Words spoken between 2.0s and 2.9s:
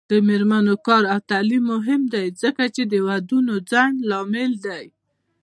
دی ځکه چې